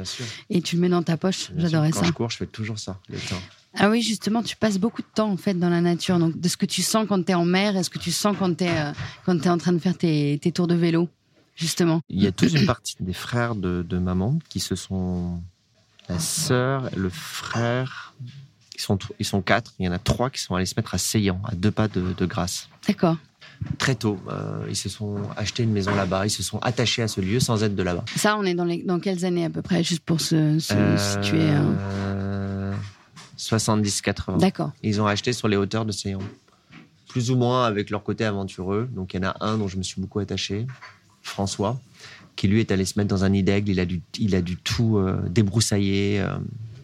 [0.50, 1.52] et tu le mets dans ta poche.
[1.56, 2.02] J'adorais ça.
[2.02, 3.38] Quand je cours, je fais toujours ça, le thym.
[3.76, 6.20] Ah oui, justement, tu passes beaucoup de temps en fait dans la nature.
[6.20, 8.36] Donc, de ce que tu sens quand tu es en mer, est-ce que tu sens
[8.38, 8.92] quand tu es, euh,
[9.26, 11.10] quand es en train de faire tes, tes, tours de vélo,
[11.56, 15.42] justement Il y a toute une partie des frères de, de maman qui se sont.
[16.10, 18.14] La sœur, le frère,
[18.76, 19.74] ils sont, ils sont quatre.
[19.80, 21.88] Il y en a trois qui sont allés se mettre à Seyan, à deux pas
[21.88, 22.68] de, de Grasse.
[22.86, 23.16] D'accord.
[23.78, 27.08] Très tôt, euh, ils se sont achetés une maison là-bas, ils se sont attachés à
[27.08, 28.04] ce lieu sans être de là-bas.
[28.18, 30.74] Ça, on est dans, les, dans quelles années à peu près, juste pour se, se
[30.74, 31.74] euh, situer hein?
[33.38, 34.38] 70-80.
[34.38, 34.72] D'accord.
[34.84, 36.20] Ils ont acheté sur les hauteurs de Seyon.
[37.10, 38.90] Plus ou moins avec leur côté aventureux.
[38.94, 40.66] Donc il y en a un dont je me suis beaucoup attaché,
[41.22, 41.80] François,
[42.36, 43.72] qui lui est allé se mettre dans un nid d'aigle.
[43.72, 46.20] Il a du, il a tout euh, débroussailler.
[46.20, 46.36] Euh,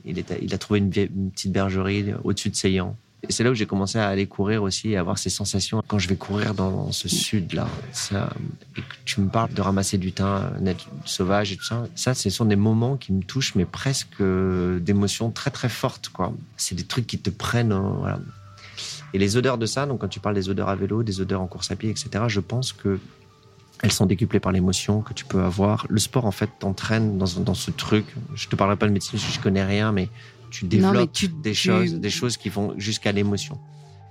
[0.06, 2.96] il, est, il a trouvé une, petite bergerie au-dessus de Seyon.
[3.28, 6.00] Et c'est là où j'ai commencé à aller courir aussi et avoir ces sensations quand
[6.00, 7.68] je vais courir dans ce sud-là.
[8.78, 10.52] Et que tu me parles de ramasser du thym
[11.06, 11.86] sauvage et tout ça.
[11.96, 16.10] Ça, ce sont des moments qui me touchent, mais presque euh, d'émotions très très fortes.
[16.10, 16.34] quoi.
[16.56, 17.74] C'est des trucs qui te prennent.
[17.74, 18.20] Voilà.
[19.14, 21.42] Et les odeurs de ça, donc quand tu parles des odeurs à vélo, des odeurs
[21.42, 23.00] en course à pied, etc., je pense que
[23.82, 25.86] elles sont décuplées par l'émotion que tu peux avoir.
[25.90, 28.06] Le sport, en fait, t'entraîne dans, dans ce truc.
[28.36, 30.10] Je te parlerai pas de médecine, je connais rien, mais
[30.50, 33.58] tu développes des choses, des choses qui vont jusqu'à l'émotion.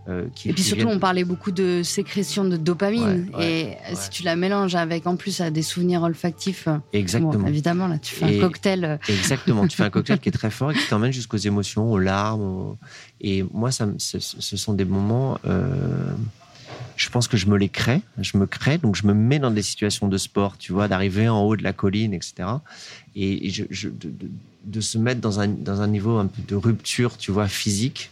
[0.09, 3.31] Euh, et puis surtout, on parlait beaucoup de sécrétion de dopamine.
[3.40, 7.46] et si tu la mélanges avec en plus des souvenirs olfactifs, euh, exactement.
[7.46, 8.85] évidemment, là, tu fais un cocktail.
[8.85, 8.96] Euh.
[9.09, 11.98] Exactement, tu fais un cocktail qui est très fort et qui t'emmène jusqu'aux émotions, aux
[11.98, 12.77] larmes.
[13.20, 15.38] Et moi, ça, ce sont des moments.
[16.99, 19.51] Je pense que je me les crée, je me crée, donc je me mets dans
[19.51, 22.49] des situations de sport, tu vois, d'arriver en haut de la colline, etc.
[23.15, 23.89] Et je, je
[24.65, 28.11] de se mettre dans un, dans un niveau un peu de rupture, tu vois, physique,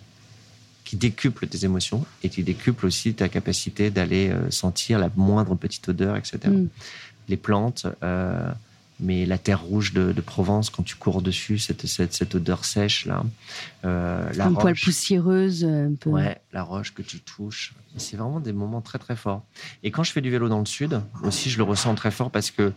[0.85, 5.57] qui décuple tes émotions et qui décuple aussi ta capacité d'aller euh, sentir la moindre
[5.57, 6.39] petite odeur, etc.
[6.47, 6.69] Mm.
[7.29, 8.53] Les plantes, euh,
[8.99, 13.07] mais la terre rouge de, Provence, quand tu cours dessus, cette, cette, cette odeur sèche
[13.07, 13.25] là,
[13.85, 16.11] euh, la Une poêle poussiéreuse, un peu.
[16.11, 17.75] Ouais, la roche que tu touches.
[17.97, 19.45] C'est vraiment des moments très très forts.
[19.83, 22.31] Et quand je fais du vélo dans le sud, aussi je le ressens très fort
[22.31, 22.73] parce que,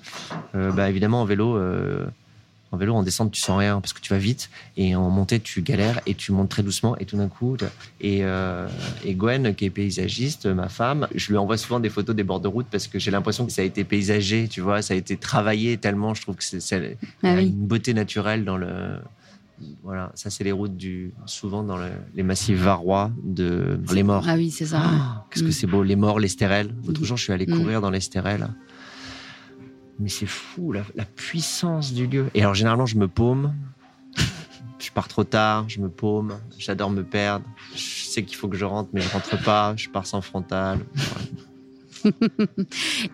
[0.55, 1.57] euh, bah, évidemment en vélo
[2.71, 4.49] en vélo, en descente, tu sens rien parce que tu vas vite.
[4.77, 6.95] Et en montée, tu galères et tu montes très doucement.
[6.97, 7.57] Et tout d'un coup,
[7.99, 8.67] et, euh,
[9.03, 12.39] et Gwen, qui est paysagiste, ma femme, je lui envoie souvent des photos des bords
[12.39, 14.97] de route parce que j'ai l'impression que ça a été paysagé, tu vois, ça a
[14.97, 16.13] été travaillé tellement.
[16.13, 18.99] Je trouve que c'est ah une beauté naturelle dans le.
[19.83, 21.77] Voilà, ça c'est les routes du souvent dans
[22.15, 24.23] les massifs varois de les morts.
[24.25, 24.81] Ah oui, c'est ça.
[24.81, 25.53] Ah, qu'est-ce que mm.
[25.53, 26.73] c'est beau, les morts, les stérelles.
[26.85, 27.57] L'autre jour, je suis allé mm.
[27.57, 28.47] courir dans les stérelles
[29.99, 32.27] mais c'est fou, la, puissance du lieu.
[32.33, 33.53] Et alors, généralement, je me paume.
[34.79, 36.39] Je pars trop tard, je me paume.
[36.57, 37.45] J'adore me perdre.
[37.75, 39.73] Je sais qu'il faut que je rentre, mais je rentre pas.
[39.75, 40.79] Je pars sans frontal.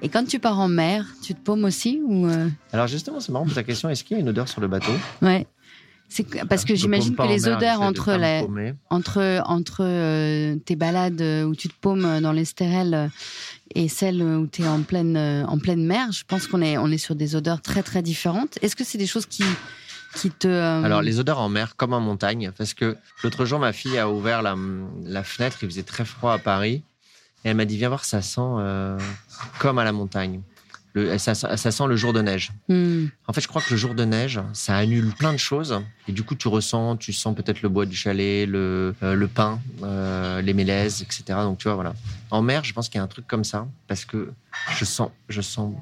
[0.01, 2.49] Et quand tu pars en mer, tu te paumes aussi ou euh?
[2.71, 3.89] Alors justement, c'est marrant pour ta question.
[3.89, 4.91] Est-ce qu'il y a une odeur sur le bateau?
[5.23, 5.47] Ouais.
[6.07, 8.43] C'est parce que j'imagine que les odeurs entre la,
[8.91, 13.09] entre entre euh, tes balades où tu te paumes dans les stérelles
[13.73, 16.77] et celle où tu es en pleine, euh, en pleine mer, je pense qu'on est,
[16.77, 18.59] on est sur des odeurs très très différentes.
[18.61, 19.43] Est-ce que c'est des choses qui,
[20.15, 20.47] qui te...
[20.47, 23.97] Euh, Alors les odeurs en mer comme en montagne, parce que l'autre jour ma fille
[23.97, 24.55] a ouvert la,
[25.03, 26.83] la, fenêtre, il faisait très froid à Paris,
[27.43, 28.99] et elle m'a dit viens voir, ça sent euh,
[29.59, 30.41] comme à la montagne.
[30.95, 32.53] Le, ça, ça sent le jour de neige.
[32.69, 33.07] Hmm.
[33.27, 35.81] En fait, je crois que le jour de neige, ça annule plein de choses.
[36.07, 39.27] Et du coup, tu ressens, tu sens peut-être le bois du chalet, le, euh, le
[39.27, 41.23] pain, euh, les mélèzes, etc.
[41.43, 41.93] Donc, tu vois, voilà.
[42.31, 43.67] En mer, je pense qu'il y a un truc comme ça.
[43.87, 44.31] Parce que
[44.77, 45.73] je sens, je sens,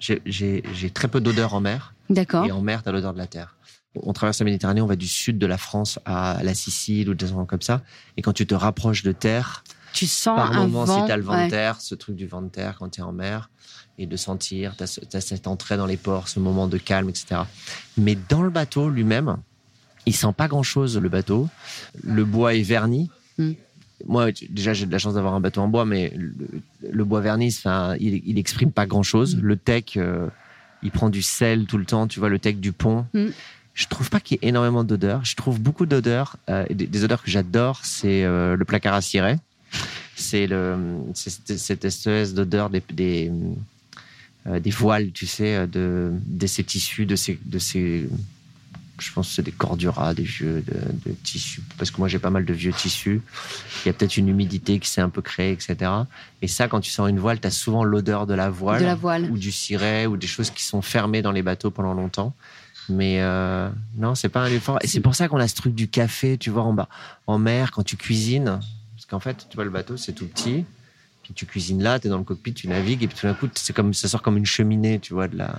[0.00, 1.94] j'ai très peu d'odeur en mer.
[2.08, 2.46] D'accord.
[2.46, 3.54] Et en mer, tu as l'odeur de la terre.
[4.02, 7.14] On traverse la Méditerranée, on va du sud de la France à la Sicile ou
[7.14, 7.82] des endroits comme ça.
[8.16, 11.00] Et quand tu te rapproches de terre, Tu sens par un moment, vent.
[11.00, 11.46] si tu as le vent ouais.
[11.46, 13.50] de terre, ce truc du vent de terre quand tu es en mer,
[13.98, 17.42] et de sentir, tu as, cette entrée dans les ports, ce moment de calme, etc.
[17.96, 19.38] Mais dans le bateau lui-même,
[20.06, 21.48] il sent pas grand-chose, le bateau.
[22.04, 23.10] Le bois est verni.
[23.38, 23.52] Mm.
[24.06, 26.32] Moi, déjà, j'ai de la chance d'avoir un bateau en bois, mais le,
[26.88, 29.36] le bois verni, enfin, il, il exprime pas grand-chose.
[29.36, 29.40] Mm.
[29.40, 30.28] Le tech, euh,
[30.82, 33.06] il prend du sel tout le temps, tu vois, le tech du pont.
[33.12, 33.26] Mm.
[33.74, 35.24] Je trouve pas qu'il y ait énormément d'odeurs.
[35.24, 39.36] Je trouve beaucoup d'odeurs, euh, des odeurs que j'adore, c'est euh, le placard à ciré.
[40.22, 40.48] C'est
[41.14, 43.30] cette, espèce d'odeur des, des,
[44.46, 48.08] euh, des voiles, tu sais, de, de ces tissus, de ces, de ces,
[48.98, 52.18] je pense que c'est des cordura, des vieux de, de tissus, parce que moi j'ai
[52.18, 53.20] pas mal de vieux tissus.
[53.84, 55.76] Il y a peut-être une humidité qui s'est un peu créée, etc.
[56.42, 58.86] Et ça, quand tu sors une voile, tu as souvent l'odeur de la voile, De
[58.86, 59.30] la voile.
[59.30, 62.34] ou du ciré, ou des choses qui sont fermées dans les bateaux pendant longtemps.
[62.88, 64.78] Mais euh, non, c'est pas un effort.
[64.82, 66.88] Et c'est pour ça qu'on a ce truc du café, tu vois, en bas,
[67.26, 68.60] en mer, quand tu cuisines.
[69.08, 70.64] Qu'en fait, tu vois, le bateau, c'est tout petit.
[71.22, 73.34] Puis tu cuisines là, tu es dans le cockpit, tu navigues, et puis tout d'un
[73.34, 75.58] coup, c'est comme, ça sort comme une cheminée, tu vois, de la,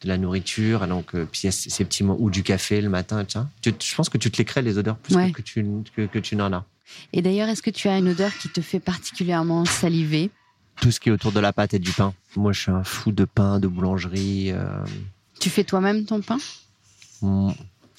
[0.00, 0.86] de la nourriture.
[0.86, 3.48] Donc, euh, puis il y a ces petits ou du café le matin, ça.
[3.60, 5.30] Tu- je pense que tu te les crées, les odeurs, plus Ouais.
[5.30, 6.64] que, que tu, que, que tu n'en as.
[7.12, 10.30] Et d'ailleurs, est-ce que tu as une odeur qui te fait particulièrement saliver?
[10.80, 12.12] Tout ce qui est autour de la pâte et du pain.
[12.36, 14.50] Moi, je suis un fou de pain, de boulangerie.
[14.52, 14.66] Euh,
[15.38, 16.38] Tu fais toi-même ton pain?
[17.20, 17.50] Mm,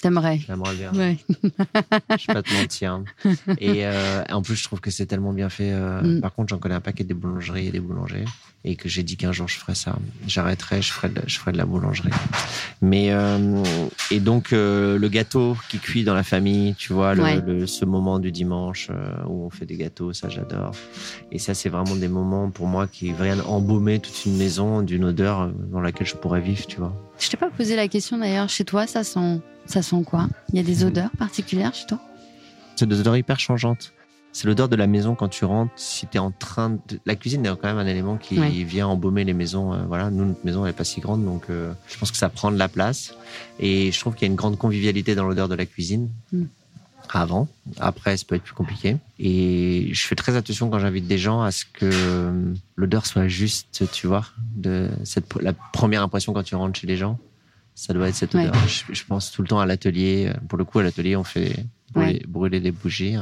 [0.04, 0.92] T'aimerais J'aimerais bien.
[0.94, 1.18] Ouais.
[1.30, 3.02] Je vais pas te mentir.
[3.58, 5.72] Et euh, en plus, je trouve que c'est tellement bien fait.
[5.72, 6.20] euh, Mm.
[6.22, 8.26] Par contre, j'en connais un paquet des boulangeries et des boulangers.
[8.66, 9.98] Et que j'ai dit qu'un jour, je ferais ça.
[10.26, 12.10] J'arrêterai, je ferai de, je ferai de la boulangerie.
[12.82, 13.62] Mais, euh,
[14.10, 17.42] et donc, euh, le gâteau qui cuit dans la famille, tu vois, le, Ouais.
[17.46, 20.72] le- ce moment du dimanche euh, où on fait des gâteaux, ça, j'adore.
[21.32, 25.04] Et ça, c'est vraiment des moments pour moi qui viennent embaumer toute une maison d'une
[25.04, 26.94] odeur dans laquelle je pourrais vivre, tu vois.
[27.20, 28.48] Je t'ai pas posé la question d'ailleurs.
[28.48, 30.30] Chez toi, ça sent, ça sent quoi?
[30.54, 30.88] Il y a des Mhm.
[30.88, 32.00] odeurs particulières chez toi?
[32.78, 33.92] C'est des odeurs hyper changeantes.
[34.36, 35.72] C'est l'odeur de la maison quand tu rentres.
[35.76, 37.00] Si tu es en train de...
[37.06, 38.50] La cuisine est quand même un élément qui Ouais.
[38.50, 39.74] vient embaumer les maisons.
[39.74, 42.18] euh, voilà, nous, notre maison, elle est pas si grande, donc euh, je pense que
[42.18, 43.14] ça prend de la place.
[43.60, 46.10] Et je trouve qu'il y a une grande convivialité dans l'odeur de la cuisine.
[46.32, 46.46] Mm.
[47.10, 47.48] Avant,
[47.80, 48.96] après, ça peut être plus compliqué.
[49.20, 53.28] Et je fais très attention quand j'invite des gens à ce que euh, l'odeur soit
[53.28, 57.20] juste, tu vois, de cette la première impression quand tu rentres chez les gens.
[57.76, 58.48] Ça doit être cette Ouais.
[58.48, 58.68] odeur.
[58.68, 60.32] Je, je pense tout le temps à l'atelier.
[60.48, 62.22] Pour le coup, à l'atelier, on fait brûler, Ouais.
[62.28, 63.16] brûler des bougies.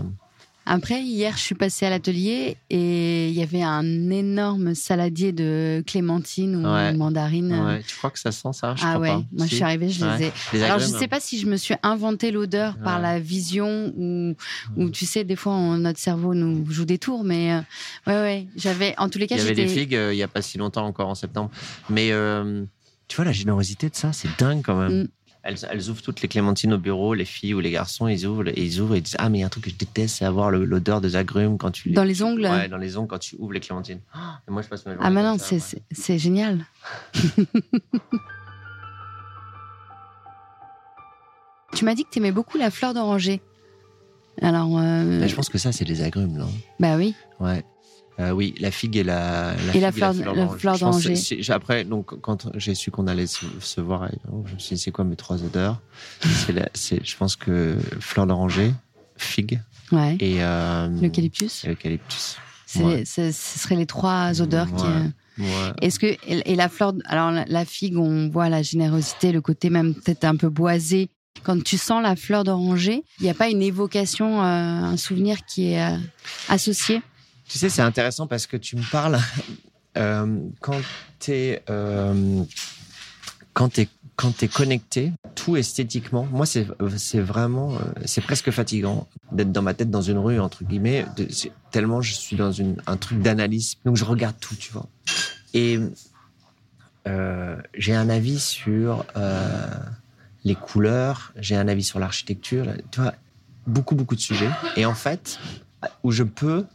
[0.65, 5.83] Après, hier, je suis passée à l'atelier et il y avait un énorme saladier de
[5.87, 6.93] clémentines ou Ouais.
[6.93, 7.51] mandarines.
[7.51, 8.75] Ouais, tu crois que ça sent ça?
[8.75, 9.23] Je ah ouais, pas.
[9.33, 10.17] moi je suis arrivée, je Ouais.
[10.19, 10.31] les ai.
[10.53, 14.35] Les Alors je sais pas si je me suis inventé l'odeur par la vision ou,
[14.77, 17.59] ou tu sais des fois on- notre cerveau nous joue des tours, mais euh,
[18.07, 20.23] ouais ouais, j'avais en tous les cas Il y avait des figues euh, il y
[20.23, 21.49] a pas si longtemps encore en septembre.
[21.89, 22.63] Mais euh,
[23.07, 25.01] tu vois la générosité de ça, c'est dingue quand même.
[25.03, 25.07] Mm.
[25.43, 28.47] Elles, elles ouvrent toutes les clémentines au bureau, les filles ou les garçons, ils ouvrent
[28.49, 29.75] et ils ouvrent et ils disent ah mais il y a un truc que je
[29.75, 33.07] déteste, c'est avoir l'odeur des agrumes quand tu Dans les ongles Ouais, dans les ongles
[33.07, 34.01] quand tu ouvres les clémentines.
[34.13, 35.07] Ah, et moi je passe ma journée.
[35.07, 35.55] Ah mais non, c'est
[36.09, 36.17] ouais.
[36.19, 36.63] génial.
[41.73, 43.41] tu m'as dit que tu aimais beaucoup la fleur d'oranger.
[44.41, 46.51] Alors euh, je pense que ça c'est les agrumes non?
[46.79, 47.15] Bah oui.
[47.39, 47.63] Ouais.
[48.21, 50.59] Euh, oui, la figue et la, Et la figue fleur- la d'oranger.
[50.59, 51.15] fleur d'oranger.
[51.49, 54.07] Après, donc, quand j'ai su qu'on allait se, se voir, euh,
[54.45, 55.79] je me suis dit, c'est quoi mes trois odeurs?
[56.73, 58.73] C'est Je pense que fleur d'oranger,
[59.17, 59.59] figue
[59.91, 60.15] Ouais.
[60.19, 62.37] et euh, L'eucalyptus.
[62.79, 63.03] Ouais.
[63.05, 64.83] Ce seraient les trois odeurs qui.
[64.83, 64.89] Ouais.
[64.89, 65.07] euh,
[65.37, 65.47] Ouais.
[65.81, 69.69] Est-ce que et la fleur, alors la, la figue, on voit la générosité, le côté
[69.69, 71.09] même peut-être un peu boisé.
[71.43, 75.43] Quand tu sens la fleur d'oranger, il n'y a pas une évocation, euh, un souvenir
[75.45, 75.97] qui est euh,
[76.49, 77.01] associé?
[77.51, 79.19] Tu sais, c'est intéressant parce que tu me parles
[79.97, 80.39] euh,
[81.29, 82.43] euh,
[83.51, 86.25] quand t'es quand t'es connecté, tout esthétiquement.
[86.31, 90.63] Moi, c'est vraiment euh, c'est presque fatigant d'être dans ma tête dans une rue entre
[90.63, 91.05] guillemets.
[91.71, 94.87] tellement je suis dans une un truc d'analyse, donc je regarde tout, tu vois.
[95.53, 95.77] Et
[97.75, 99.05] j'ai un avis sur
[100.45, 103.13] les couleurs, j'ai un avis sur l'architecture, tu vois,
[103.67, 104.51] beaucoup beaucoup de sujets.
[104.77, 105.37] Et en fait,
[106.03, 106.65] où je peux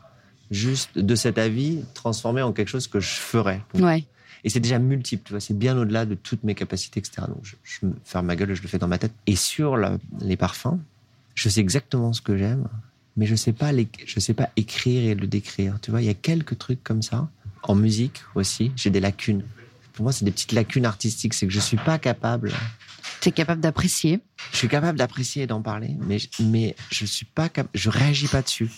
[0.50, 3.62] juste de cet avis transformer en quelque chose que je ferais.
[3.74, 4.04] Ouais.
[4.44, 7.22] Et c'est déjà multiple, tu vois, c'est bien au-delà de toutes mes capacités, etc.
[7.28, 9.12] Donc, je, je me ferme ma gueule, je le fais dans ma tête.
[9.26, 10.78] Et sur la- les parfums,
[11.34, 12.68] je sais exactement ce que j'aime,
[13.16, 15.78] mais je sais pas les, je sais pas écrire et le décrire.
[15.82, 17.28] Tu vois, il y a quelques trucs comme ça.
[17.64, 19.42] En musique aussi, j'ai des lacunes.
[19.94, 21.34] pour moi, c'est des petites lacunes artistiques.
[21.34, 22.52] C'est que je suis pas capable.
[23.22, 24.20] Tu es capable d'apprécier.
[24.52, 28.28] Je suis capable d'apprécier et d'en parler, mais, mais je suis pas capable, je réagis
[28.28, 28.70] pas dessus.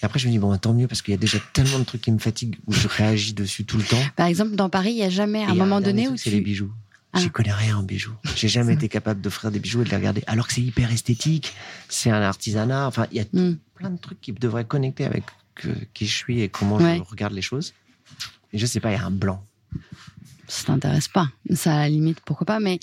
[0.00, 1.84] Et après, je me dis, bon, tant mieux, parce qu'il y a déjà tellement de
[1.84, 4.00] trucs qui me fatiguent où je réagis dessus tout le temps.
[4.16, 6.36] Par exemple, dans Paris, il n'y a jamais un moment donné où C'est tu...
[6.36, 6.72] les bijoux.
[7.12, 7.18] Ah.
[7.20, 8.12] J'y connais rien en bijoux.
[8.36, 10.22] J'ai jamais été capable d'offrir des bijoux et de les regarder.
[10.26, 11.54] Alors que c'est hyper esthétique,
[11.88, 12.86] c'est un artisanat.
[12.86, 13.56] Enfin, il y a Hmm.
[13.74, 15.24] plein de trucs qui devraient connecter avec
[15.64, 16.98] euh, qui je suis et comment Ouais.
[16.98, 17.72] je regarde les choses.
[18.52, 19.42] Et je sais pas, il y a un blanc.
[20.50, 21.28] Ça t'intéresse pas.
[21.54, 22.58] Ça, à la limite, pourquoi pas.
[22.58, 22.80] Mais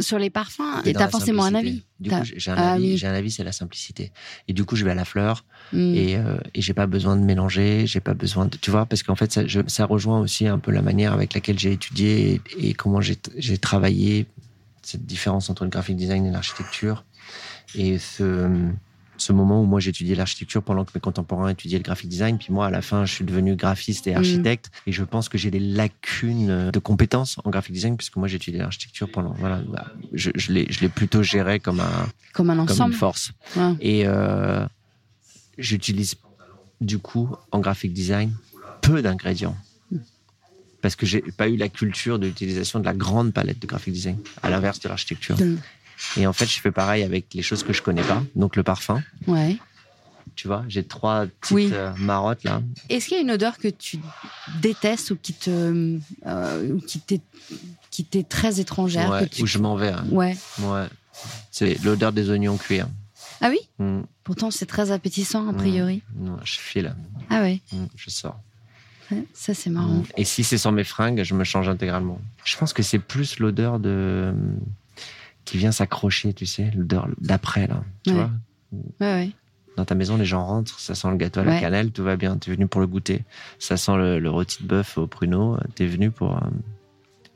[0.00, 1.82] sur les parfums, t'as forcément un avis.
[2.00, 2.98] Du T'as- coup, j'ai un Ah avis.
[2.98, 4.10] J'ai un avis, c'est la simplicité.
[4.48, 5.94] Et du coup, je vais à la fleur Hmm.
[5.94, 7.86] et, euh, et j'ai pas besoin de mélanger.
[7.86, 10.58] J'ai pas besoin de, tu vois, parce qu'en fait, ça, je- ça rejoint aussi un
[10.58, 14.26] peu la manière avec laquelle j'ai étudié et, et comment j'ai j'ai travaillé
[14.82, 17.04] cette différence entre le graphic design et l'architecture
[17.74, 18.48] et ce
[19.18, 22.52] ce moment où moi j'étudiais l'architecture pendant que mes contemporains étudiaient le graphic design puis
[22.52, 24.16] moi à la fin je suis devenu graphiste et Mm.
[24.18, 28.28] architecte et je pense que j'ai des lacunes de compétences en graphic design puisque moi
[28.28, 32.56] j'ai étudié l'architecture pendant voilà bah, je, je l'ai plutôt géré comme un Comme un
[32.56, 32.92] comme ensemble.
[32.92, 33.72] une force Ouais.
[33.80, 34.66] et euh,
[35.58, 36.16] j'utilise
[36.80, 38.32] du coup en graphic design
[38.82, 39.56] peu d'ingrédients.
[40.82, 43.92] Parce que j'ai pas eu la culture de l'utilisation de la grande palette de graphic
[43.92, 45.36] design, à l'inverse de l'architecture.
[46.16, 48.62] Et en fait, je fais pareil avec les choses que je connais pas, donc le
[48.62, 49.02] parfum.
[49.26, 49.56] Ouais.
[50.34, 51.70] Tu vois, j'ai trois petites Oui.
[51.72, 52.60] euh, marottes là.
[52.90, 53.98] Est-ce qu'il y a une odeur que tu
[54.60, 57.22] détestes ou qui te, euh, qui t'est,
[57.90, 59.88] qui t'est très étrangère Ouais, que tu- où je m'en vais.
[59.92, 60.04] hein.
[60.10, 60.36] Ouais.
[60.60, 60.86] Ouais.
[61.50, 62.80] C'est l'odeur des oignons cuits.
[62.80, 62.90] hein.
[63.40, 63.58] Ah oui?
[63.78, 66.02] Mm, Pourtant, c'est très appétissant a priori.
[66.18, 66.94] non, je file,
[67.30, 67.60] Ah ouais.
[67.72, 68.38] Mm, je sors.
[69.10, 69.88] Ouais, Ça c'est marrant.
[70.00, 70.04] Mm.
[70.18, 72.20] Et si c'est sur mes fringues, je me change intégralement.
[72.44, 74.34] Je pense que c'est plus l'odeur de
[75.46, 77.82] qui vient s'accrocher, tu sais, l'odeur d'après là.
[78.04, 78.16] Tu Ouais.
[78.16, 78.30] vois,
[79.00, 79.30] Ouais ouais.
[79.78, 81.60] dans ta maison, les gens rentrent, ça sent le gâteau à la Ouais.
[81.60, 82.36] cannelle, tout va bien.
[82.36, 83.24] T'es venu pour le goûter.
[83.58, 85.56] Ça sent le, le rôti de bœuf au pruneau.
[85.74, 86.40] T'es venu pour euh,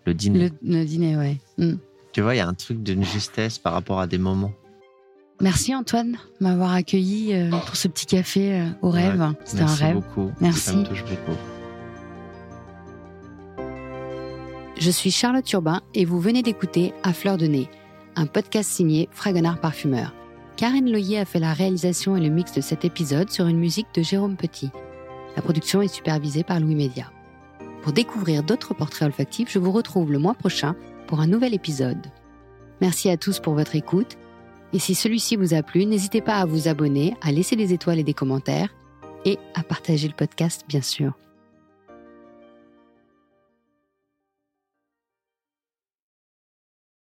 [0.04, 0.50] le dîner.
[0.62, 1.38] Le, le dîner, ouais.
[1.56, 1.76] Mm.
[2.12, 4.52] Tu vois, il y a un truc d'une justesse par rapport à des moments.
[5.40, 9.18] Merci Antoine de m'avoir accueilli euh, pour ce petit café euh, au rêve.
[9.20, 9.94] Ouais, C'était un Merci rêve.
[9.94, 10.30] beaucoup.
[10.40, 10.60] Merci.
[10.60, 11.38] Ça me touche beaucoup.
[14.78, 17.68] Je suis Charlotte Urbain et vous venez d'écouter À fleur de nez,
[18.16, 20.14] un podcast signé Fragonard Parfumeur.
[20.56, 23.86] Karine Loyer a fait la réalisation et le mix de cet épisode sur une musique
[23.94, 24.70] de Jérôme Petit.
[25.36, 27.10] La production est supervisée par Louis Média.
[27.82, 30.74] Pour découvrir d'autres portraits olfactifs, je vous retrouve le mois prochain
[31.06, 32.06] pour un nouvel épisode.
[32.80, 34.18] Merci à tous pour votre écoute.
[34.72, 37.98] Et si celui-ci vous a plu, n'hésitez pas à vous abonner, à laisser des étoiles
[37.98, 38.74] et des commentaires
[39.24, 41.14] et à partager le podcast, bien sûr.